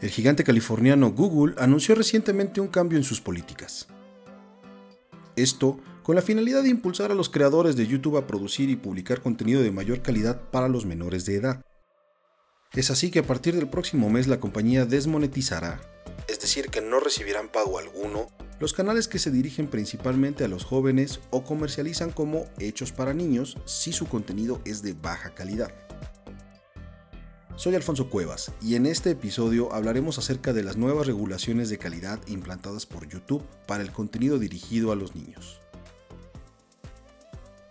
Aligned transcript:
El 0.00 0.08
gigante 0.08 0.44
californiano 0.44 1.10
Google 1.10 1.54
anunció 1.58 1.94
recientemente 1.94 2.60
un 2.60 2.68
cambio 2.68 2.96
en 2.96 3.04
sus 3.04 3.20
políticas. 3.20 3.86
Esto 5.36 5.78
con 6.02 6.16
la 6.16 6.22
finalidad 6.22 6.62
de 6.62 6.70
impulsar 6.70 7.12
a 7.12 7.14
los 7.14 7.28
creadores 7.28 7.76
de 7.76 7.86
YouTube 7.86 8.16
a 8.16 8.26
producir 8.26 8.70
y 8.70 8.76
publicar 8.76 9.20
contenido 9.20 9.60
de 9.62 9.70
mayor 9.70 10.00
calidad 10.00 10.40
para 10.50 10.68
los 10.68 10.86
menores 10.86 11.26
de 11.26 11.36
edad. 11.36 11.62
Es 12.72 12.90
así 12.90 13.10
que 13.10 13.18
a 13.18 13.26
partir 13.26 13.54
del 13.54 13.68
próximo 13.68 14.08
mes 14.08 14.26
la 14.26 14.40
compañía 14.40 14.86
desmonetizará, 14.86 15.80
es 16.28 16.40
decir, 16.40 16.68
que 16.68 16.80
no 16.80 17.00
recibirán 17.00 17.48
pago 17.48 17.78
alguno, 17.78 18.28
los 18.58 18.72
canales 18.72 19.08
que 19.08 19.18
se 19.18 19.30
dirigen 19.30 19.68
principalmente 19.68 20.44
a 20.44 20.48
los 20.48 20.64
jóvenes 20.64 21.20
o 21.30 21.44
comercializan 21.44 22.10
como 22.10 22.46
hechos 22.58 22.92
para 22.92 23.12
niños 23.12 23.56
si 23.64 23.92
su 23.92 24.06
contenido 24.06 24.60
es 24.64 24.82
de 24.82 24.94
baja 24.94 25.34
calidad. 25.34 25.72
Soy 27.60 27.74
Alfonso 27.74 28.08
Cuevas 28.08 28.52
y 28.62 28.74
en 28.76 28.86
este 28.86 29.10
episodio 29.10 29.70
hablaremos 29.74 30.16
acerca 30.16 30.54
de 30.54 30.62
las 30.62 30.78
nuevas 30.78 31.06
regulaciones 31.06 31.68
de 31.68 31.76
calidad 31.76 32.18
implantadas 32.26 32.86
por 32.86 33.06
YouTube 33.06 33.42
para 33.66 33.82
el 33.82 33.92
contenido 33.92 34.38
dirigido 34.38 34.92
a 34.92 34.96
los 34.96 35.14
niños. 35.14 35.60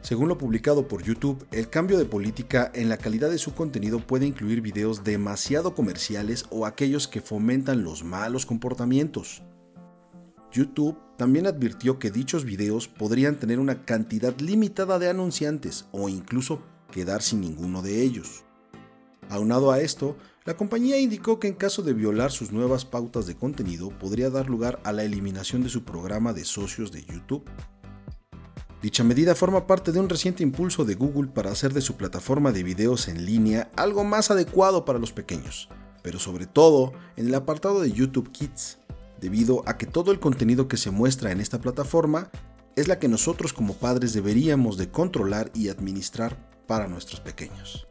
Según 0.00 0.28
lo 0.28 0.38
publicado 0.38 0.86
por 0.86 1.02
YouTube, 1.02 1.44
el 1.50 1.68
cambio 1.68 1.98
de 1.98 2.04
política 2.04 2.70
en 2.74 2.88
la 2.88 2.96
calidad 2.96 3.28
de 3.28 3.38
su 3.38 3.56
contenido 3.56 3.98
puede 3.98 4.24
incluir 4.24 4.60
videos 4.60 5.02
demasiado 5.02 5.74
comerciales 5.74 6.44
o 6.50 6.64
aquellos 6.64 7.08
que 7.08 7.20
fomentan 7.20 7.82
los 7.82 8.04
malos 8.04 8.46
comportamientos. 8.46 9.42
YouTube 10.52 10.96
también 11.18 11.48
advirtió 11.48 11.98
que 11.98 12.12
dichos 12.12 12.44
videos 12.44 12.86
podrían 12.86 13.34
tener 13.34 13.58
una 13.58 13.84
cantidad 13.84 14.38
limitada 14.38 15.00
de 15.00 15.10
anunciantes 15.10 15.86
o 15.90 16.08
incluso 16.08 16.62
quedar 16.92 17.20
sin 17.20 17.40
ninguno 17.40 17.82
de 17.82 18.00
ellos. 18.00 18.44
Aunado 19.32 19.72
a 19.72 19.80
esto, 19.80 20.18
la 20.44 20.58
compañía 20.58 20.98
indicó 20.98 21.40
que 21.40 21.48
en 21.48 21.54
caso 21.54 21.80
de 21.80 21.94
violar 21.94 22.30
sus 22.30 22.52
nuevas 22.52 22.84
pautas 22.84 23.26
de 23.26 23.34
contenido 23.34 23.88
podría 23.88 24.28
dar 24.28 24.50
lugar 24.50 24.78
a 24.84 24.92
la 24.92 25.04
eliminación 25.04 25.62
de 25.62 25.70
su 25.70 25.84
programa 25.84 26.34
de 26.34 26.44
socios 26.44 26.92
de 26.92 27.02
YouTube. 27.02 27.42
Dicha 28.82 29.04
medida 29.04 29.34
forma 29.34 29.66
parte 29.66 29.90
de 29.90 30.00
un 30.00 30.10
reciente 30.10 30.42
impulso 30.42 30.84
de 30.84 30.96
Google 30.96 31.30
para 31.30 31.50
hacer 31.50 31.72
de 31.72 31.80
su 31.80 31.96
plataforma 31.96 32.52
de 32.52 32.62
videos 32.62 33.08
en 33.08 33.24
línea 33.24 33.70
algo 33.74 34.04
más 34.04 34.30
adecuado 34.30 34.84
para 34.84 34.98
los 34.98 35.12
pequeños, 35.12 35.70
pero 36.02 36.18
sobre 36.18 36.44
todo 36.44 36.92
en 37.16 37.28
el 37.28 37.34
apartado 37.34 37.80
de 37.80 37.90
YouTube 37.90 38.32
Kids, 38.32 38.80
debido 39.18 39.62
a 39.64 39.78
que 39.78 39.86
todo 39.86 40.12
el 40.12 40.20
contenido 40.20 40.68
que 40.68 40.76
se 40.76 40.90
muestra 40.90 41.32
en 41.32 41.40
esta 41.40 41.58
plataforma 41.58 42.30
es 42.76 42.86
la 42.86 42.98
que 42.98 43.08
nosotros 43.08 43.54
como 43.54 43.72
padres 43.72 44.12
deberíamos 44.12 44.76
de 44.76 44.90
controlar 44.90 45.50
y 45.54 45.70
administrar 45.70 46.36
para 46.66 46.86
nuestros 46.86 47.20
pequeños. 47.20 47.88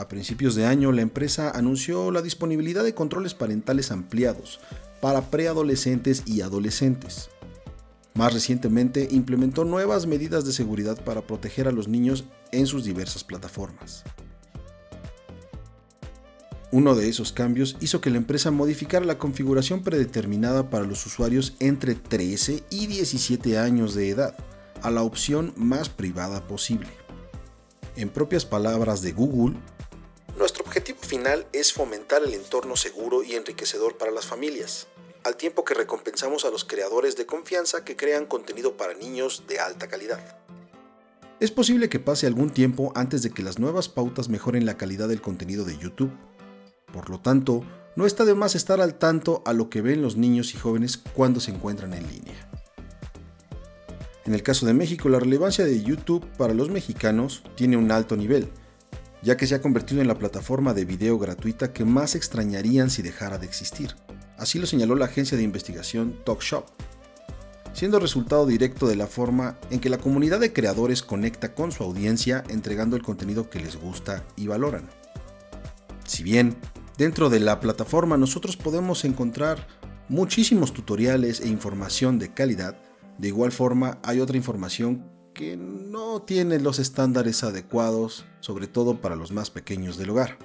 A 0.00 0.08
principios 0.08 0.54
de 0.54 0.64
año, 0.64 0.92
la 0.92 1.02
empresa 1.02 1.50
anunció 1.50 2.10
la 2.10 2.22
disponibilidad 2.22 2.82
de 2.82 2.94
controles 2.94 3.34
parentales 3.34 3.90
ampliados 3.90 4.58
para 5.02 5.30
preadolescentes 5.30 6.22
y 6.24 6.40
adolescentes. 6.40 7.28
Más 8.14 8.32
recientemente, 8.32 9.08
implementó 9.10 9.66
nuevas 9.66 10.06
medidas 10.06 10.46
de 10.46 10.54
seguridad 10.54 11.04
para 11.04 11.26
proteger 11.26 11.68
a 11.68 11.70
los 11.70 11.86
niños 11.86 12.24
en 12.50 12.66
sus 12.66 12.82
diversas 12.82 13.24
plataformas. 13.24 14.02
Uno 16.72 16.94
de 16.94 17.10
esos 17.10 17.30
cambios 17.30 17.76
hizo 17.80 18.00
que 18.00 18.08
la 18.08 18.16
empresa 18.16 18.50
modificara 18.50 19.04
la 19.04 19.18
configuración 19.18 19.82
predeterminada 19.82 20.70
para 20.70 20.86
los 20.86 21.04
usuarios 21.04 21.56
entre 21.60 21.94
13 21.94 22.64
y 22.70 22.86
17 22.86 23.58
años 23.58 23.94
de 23.94 24.08
edad, 24.08 24.34
a 24.80 24.90
la 24.90 25.02
opción 25.02 25.52
más 25.56 25.90
privada 25.90 26.46
posible. 26.46 26.88
En 27.96 28.08
propias 28.08 28.46
palabras 28.46 29.02
de 29.02 29.12
Google, 29.12 29.56
final 31.10 31.44
es 31.52 31.72
fomentar 31.72 32.22
el 32.22 32.34
entorno 32.34 32.76
seguro 32.76 33.24
y 33.24 33.34
enriquecedor 33.34 33.98
para 33.98 34.12
las 34.12 34.26
familias, 34.26 34.86
al 35.24 35.36
tiempo 35.36 35.64
que 35.64 35.74
recompensamos 35.74 36.44
a 36.44 36.50
los 36.50 36.64
creadores 36.64 37.16
de 37.16 37.26
confianza 37.26 37.84
que 37.84 37.96
crean 37.96 38.26
contenido 38.26 38.76
para 38.76 38.94
niños 38.94 39.42
de 39.48 39.58
alta 39.58 39.88
calidad. 39.88 40.38
Es 41.40 41.50
posible 41.50 41.88
que 41.88 41.98
pase 41.98 42.28
algún 42.28 42.50
tiempo 42.50 42.92
antes 42.94 43.22
de 43.22 43.30
que 43.30 43.42
las 43.42 43.58
nuevas 43.58 43.88
pautas 43.88 44.28
mejoren 44.28 44.66
la 44.66 44.76
calidad 44.76 45.08
del 45.08 45.20
contenido 45.20 45.64
de 45.64 45.76
YouTube. 45.78 46.12
Por 46.92 47.10
lo 47.10 47.18
tanto, 47.20 47.64
no 47.96 48.06
está 48.06 48.24
de 48.24 48.36
más 48.36 48.54
estar 48.54 48.80
al 48.80 48.96
tanto 48.96 49.42
a 49.44 49.52
lo 49.52 49.68
que 49.68 49.82
ven 49.82 50.02
los 50.02 50.16
niños 50.16 50.54
y 50.54 50.58
jóvenes 50.58 50.96
cuando 50.96 51.40
se 51.40 51.50
encuentran 51.50 51.92
en 51.92 52.06
línea. 52.06 52.48
En 54.26 54.34
el 54.34 54.44
caso 54.44 54.64
de 54.64 54.74
México, 54.74 55.08
la 55.08 55.18
relevancia 55.18 55.64
de 55.64 55.82
YouTube 55.82 56.24
para 56.38 56.54
los 56.54 56.70
mexicanos 56.70 57.42
tiene 57.56 57.76
un 57.76 57.90
alto 57.90 58.16
nivel, 58.16 58.48
ya 59.22 59.36
que 59.36 59.46
se 59.46 59.54
ha 59.54 59.62
convertido 59.62 60.00
en 60.00 60.08
la 60.08 60.18
plataforma 60.18 60.74
de 60.74 60.84
video 60.84 61.18
gratuita 61.18 61.72
que 61.72 61.84
más 61.84 62.14
extrañarían 62.14 62.90
si 62.90 63.02
dejara 63.02 63.38
de 63.38 63.46
existir. 63.46 63.94
Así 64.38 64.58
lo 64.58 64.66
señaló 64.66 64.94
la 64.94 65.04
agencia 65.06 65.36
de 65.36 65.44
investigación 65.44 66.16
TalkShop, 66.24 66.64
siendo 67.72 68.00
resultado 68.00 68.46
directo 68.46 68.88
de 68.88 68.96
la 68.96 69.06
forma 69.06 69.58
en 69.70 69.80
que 69.80 69.90
la 69.90 69.98
comunidad 69.98 70.40
de 70.40 70.52
creadores 70.52 71.02
conecta 71.02 71.54
con 71.54 71.72
su 71.72 71.84
audiencia 71.84 72.42
entregando 72.48 72.96
el 72.96 73.02
contenido 73.02 73.50
que 73.50 73.60
les 73.60 73.76
gusta 73.76 74.24
y 74.36 74.46
valoran. 74.46 74.88
Si 76.06 76.22
bien 76.22 76.56
dentro 76.96 77.30
de 77.30 77.40
la 77.40 77.60
plataforma 77.60 78.16
nosotros 78.16 78.56
podemos 78.56 79.04
encontrar 79.04 79.66
muchísimos 80.08 80.72
tutoriales 80.72 81.40
e 81.40 81.48
información 81.48 82.18
de 82.18 82.32
calidad, 82.32 82.76
de 83.18 83.28
igual 83.28 83.52
forma 83.52 83.98
hay 84.02 84.20
otra 84.20 84.36
información 84.36 85.04
que 85.40 85.56
no 85.56 86.20
tiene 86.20 86.60
los 86.60 86.78
estándares 86.78 87.44
adecuados, 87.44 88.26
sobre 88.40 88.66
todo 88.66 89.00
para 89.00 89.16
los 89.16 89.32
más 89.32 89.48
pequeños 89.48 89.96
del 89.96 90.10
hogar. 90.10 90.36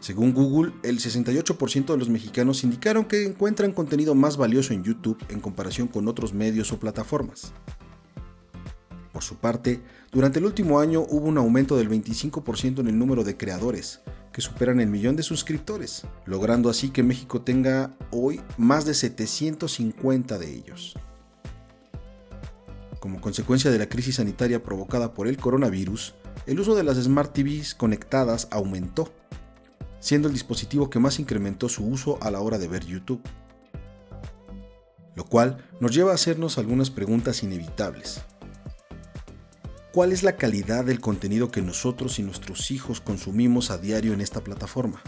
Según 0.00 0.34
Google, 0.34 0.74
el 0.82 0.98
68% 0.98 1.86
de 1.86 1.96
los 1.96 2.10
mexicanos 2.10 2.62
indicaron 2.62 3.06
que 3.06 3.24
encuentran 3.24 3.72
contenido 3.72 4.14
más 4.14 4.36
valioso 4.36 4.74
en 4.74 4.84
YouTube 4.84 5.16
en 5.30 5.40
comparación 5.40 5.88
con 5.88 6.08
otros 6.08 6.34
medios 6.34 6.72
o 6.72 6.78
plataformas. 6.78 7.54
Por 9.14 9.22
su 9.22 9.36
parte, 9.36 9.80
durante 10.12 10.38
el 10.38 10.44
último 10.44 10.78
año 10.78 11.06
hubo 11.08 11.26
un 11.26 11.38
aumento 11.38 11.78
del 11.78 11.88
25% 11.88 12.80
en 12.80 12.88
el 12.88 12.98
número 12.98 13.24
de 13.24 13.38
creadores, 13.38 14.00
que 14.30 14.42
superan 14.42 14.78
el 14.78 14.88
millón 14.88 15.16
de 15.16 15.22
suscriptores, 15.22 16.02
logrando 16.26 16.68
así 16.68 16.90
que 16.90 17.02
México 17.02 17.40
tenga 17.40 17.96
hoy 18.10 18.42
más 18.58 18.84
de 18.84 18.92
750 18.92 20.36
de 20.38 20.54
ellos. 20.54 20.94
Como 23.04 23.20
consecuencia 23.20 23.70
de 23.70 23.78
la 23.78 23.90
crisis 23.90 24.14
sanitaria 24.14 24.62
provocada 24.62 25.12
por 25.12 25.28
el 25.28 25.36
coronavirus, 25.36 26.14
el 26.46 26.58
uso 26.58 26.74
de 26.74 26.84
las 26.84 26.96
Smart 26.96 27.34
TVs 27.34 27.74
conectadas 27.74 28.48
aumentó, 28.50 29.12
siendo 30.00 30.28
el 30.28 30.32
dispositivo 30.32 30.88
que 30.88 30.98
más 30.98 31.18
incrementó 31.18 31.68
su 31.68 31.86
uso 31.86 32.16
a 32.22 32.30
la 32.30 32.40
hora 32.40 32.56
de 32.56 32.66
ver 32.66 32.86
YouTube. 32.86 33.20
Lo 35.14 35.26
cual 35.26 35.68
nos 35.80 35.94
lleva 35.94 36.12
a 36.12 36.14
hacernos 36.14 36.56
algunas 36.56 36.88
preguntas 36.88 37.42
inevitables. 37.42 38.22
¿Cuál 39.92 40.10
es 40.10 40.22
la 40.22 40.36
calidad 40.36 40.86
del 40.86 41.02
contenido 41.02 41.50
que 41.50 41.60
nosotros 41.60 42.18
y 42.18 42.22
nuestros 42.22 42.70
hijos 42.70 43.02
consumimos 43.02 43.70
a 43.70 43.76
diario 43.76 44.14
en 44.14 44.22
esta 44.22 44.42
plataforma? 44.42 45.02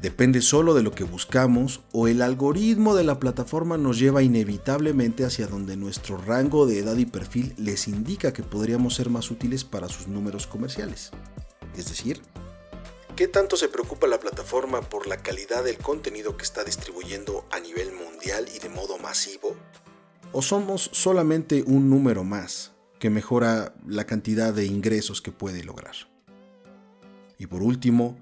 Depende 0.00 0.42
solo 0.42 0.74
de 0.74 0.84
lo 0.84 0.92
que 0.92 1.02
buscamos 1.02 1.80
o 1.92 2.06
el 2.06 2.22
algoritmo 2.22 2.94
de 2.94 3.02
la 3.02 3.18
plataforma 3.18 3.76
nos 3.78 3.98
lleva 3.98 4.22
inevitablemente 4.22 5.24
hacia 5.24 5.48
donde 5.48 5.76
nuestro 5.76 6.18
rango 6.18 6.66
de 6.66 6.78
edad 6.78 6.96
y 6.96 7.06
perfil 7.06 7.52
les 7.56 7.88
indica 7.88 8.32
que 8.32 8.44
podríamos 8.44 8.94
ser 8.94 9.10
más 9.10 9.32
útiles 9.32 9.64
para 9.64 9.88
sus 9.88 10.06
números 10.06 10.46
comerciales. 10.46 11.10
Es 11.76 11.88
decir, 11.88 12.22
¿qué 13.16 13.26
tanto 13.26 13.56
se 13.56 13.68
preocupa 13.68 14.06
la 14.06 14.20
plataforma 14.20 14.82
por 14.82 15.08
la 15.08 15.16
calidad 15.16 15.64
del 15.64 15.78
contenido 15.78 16.36
que 16.36 16.44
está 16.44 16.62
distribuyendo 16.62 17.44
a 17.50 17.58
nivel 17.58 17.92
mundial 17.92 18.46
y 18.54 18.60
de 18.60 18.68
modo 18.68 18.98
masivo? 18.98 19.56
¿O 20.30 20.42
somos 20.42 20.90
solamente 20.92 21.64
un 21.66 21.90
número 21.90 22.22
más 22.22 22.72
que 23.00 23.10
mejora 23.10 23.74
la 23.84 24.06
cantidad 24.06 24.54
de 24.54 24.64
ingresos 24.64 25.20
que 25.20 25.32
puede 25.32 25.64
lograr? 25.64 25.96
Y 27.36 27.46
por 27.46 27.62
último, 27.62 28.16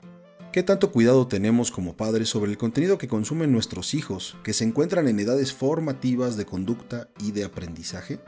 ¿Qué 0.56 0.62
tanto 0.62 0.90
cuidado 0.90 1.28
tenemos 1.28 1.70
como 1.70 1.98
padres 1.98 2.30
sobre 2.30 2.50
el 2.50 2.56
contenido 2.56 2.96
que 2.96 3.08
consumen 3.08 3.52
nuestros 3.52 3.92
hijos 3.92 4.38
que 4.42 4.54
se 4.54 4.64
encuentran 4.64 5.06
en 5.06 5.20
edades 5.20 5.52
formativas 5.52 6.38
de 6.38 6.46
conducta 6.46 7.10
y 7.20 7.32
de 7.32 7.44
aprendizaje? 7.44 8.20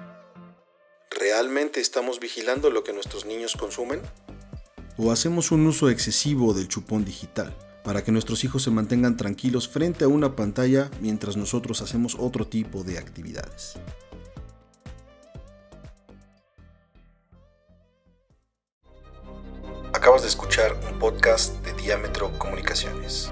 ¿Realmente 1.10 1.80
estamos 1.80 2.20
vigilando 2.20 2.69
lo 2.69 2.84
que 2.84 2.92
nuestros 2.92 3.25
niños 3.25 3.56
consumen? 3.56 4.02
¿O 4.98 5.10
hacemos 5.10 5.52
un 5.52 5.66
uso 5.66 5.88
excesivo 5.88 6.52
del 6.52 6.69
chupón 6.69 7.06
digital 7.06 7.56
para 7.82 8.04
que 8.04 8.12
nuestros 8.12 8.44
hijos 8.44 8.62
se 8.62 8.70
mantengan 8.70 9.16
tranquilos 9.16 9.66
frente 9.66 10.04
a 10.04 10.08
una 10.08 10.36
pantalla 10.36 10.90
mientras 11.00 11.38
nosotros 11.38 11.80
hacemos 11.80 12.14
otro 12.20 12.46
tipo 12.46 12.84
de 12.84 12.98
actividades? 12.98 13.78
Acabas 20.08 20.22
de 20.22 20.28
escuchar 20.28 20.75
un 20.90 20.99
podcast 20.99 21.62
de 21.62 21.75
Diámetro 21.75 22.31
Comunicaciones. 22.38 23.31